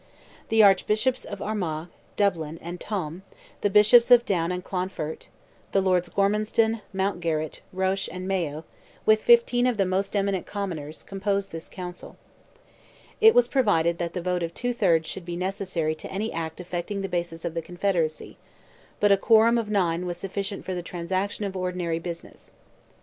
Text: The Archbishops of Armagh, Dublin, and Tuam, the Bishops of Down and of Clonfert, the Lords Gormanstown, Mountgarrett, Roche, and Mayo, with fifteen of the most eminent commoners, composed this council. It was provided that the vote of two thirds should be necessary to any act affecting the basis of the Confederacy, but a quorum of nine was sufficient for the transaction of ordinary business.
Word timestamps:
The 0.49 0.63
Archbishops 0.63 1.25
of 1.25 1.43
Armagh, 1.43 1.89
Dublin, 2.17 2.57
and 2.59 2.79
Tuam, 2.79 3.21
the 3.61 3.69
Bishops 3.69 4.09
of 4.09 4.25
Down 4.25 4.51
and 4.51 4.63
of 4.65 4.65
Clonfert, 4.67 5.27
the 5.73 5.79
Lords 5.79 6.09
Gormanstown, 6.09 6.81
Mountgarrett, 6.91 7.59
Roche, 7.71 8.09
and 8.11 8.27
Mayo, 8.27 8.65
with 9.05 9.21
fifteen 9.21 9.67
of 9.67 9.77
the 9.77 9.85
most 9.85 10.15
eminent 10.15 10.47
commoners, 10.47 11.03
composed 11.03 11.51
this 11.51 11.69
council. 11.69 12.17
It 13.21 13.35
was 13.35 13.47
provided 13.47 13.99
that 13.99 14.13
the 14.15 14.23
vote 14.23 14.41
of 14.41 14.55
two 14.55 14.73
thirds 14.73 15.07
should 15.07 15.23
be 15.23 15.37
necessary 15.37 15.93
to 15.93 16.11
any 16.11 16.31
act 16.33 16.59
affecting 16.59 17.01
the 17.01 17.07
basis 17.07 17.45
of 17.45 17.53
the 17.53 17.61
Confederacy, 17.61 18.39
but 18.99 19.11
a 19.11 19.17
quorum 19.17 19.59
of 19.59 19.69
nine 19.69 20.07
was 20.07 20.17
sufficient 20.17 20.65
for 20.65 20.73
the 20.73 20.81
transaction 20.81 21.45
of 21.45 21.55
ordinary 21.55 21.99
business. 21.99 22.53